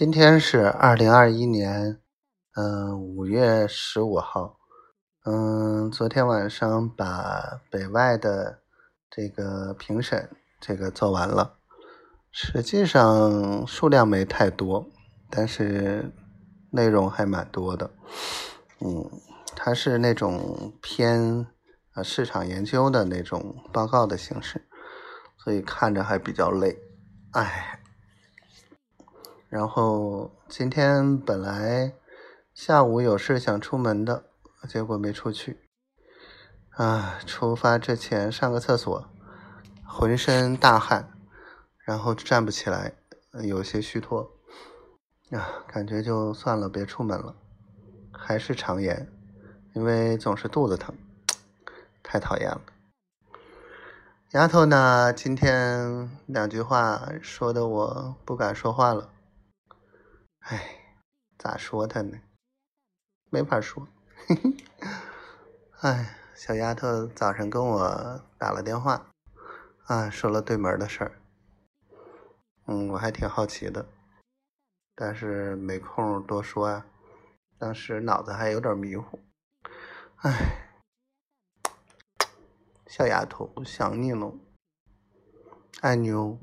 [0.00, 2.00] 今天是二零二一年，
[2.54, 4.56] 嗯，五月十五号，
[5.26, 8.60] 嗯，昨天晚上把北外的
[9.10, 11.58] 这个评审这个做完了，
[12.30, 14.86] 实际上数量没太多，
[15.28, 16.10] 但是
[16.70, 17.90] 内容还蛮多的，
[18.78, 19.04] 嗯，
[19.54, 21.46] 它是那种偏
[21.94, 24.66] 呃市场研究的那种报告的形式，
[25.36, 26.78] 所以看着还比较累，
[27.32, 27.76] 哎。
[29.50, 31.92] 然后今天本来
[32.54, 34.26] 下午有事想出门的，
[34.68, 35.58] 结果没出去。
[36.76, 39.10] 啊，出发之前上个厕所，
[39.84, 41.10] 浑身大汗，
[41.84, 42.92] 然后站不起来，
[43.42, 44.30] 有些虚脱。
[45.32, 47.34] 啊，感觉就算了，别出门了。
[48.12, 49.10] 还是肠炎，
[49.74, 50.94] 因为总是肚子疼，
[52.04, 52.60] 太讨厌了。
[54.30, 55.12] 丫头呢？
[55.12, 59.10] 今天两句话说的我不敢说话了。
[60.50, 60.96] 哎，
[61.38, 62.20] 咋说他呢？
[63.30, 63.86] 没法说。
[64.26, 64.56] 嘿嘿
[65.80, 69.06] 哎，小丫头早上跟我打了电话，
[69.84, 71.12] 啊，说了对门的事儿。
[72.66, 73.86] 嗯，我还挺好奇的，
[74.96, 76.84] 但是没空多说啊。
[77.56, 79.20] 当时脑子还有点迷糊。
[80.16, 80.68] 哎，
[82.88, 84.34] 小丫头，想你了，
[85.80, 86.36] 爱你哦。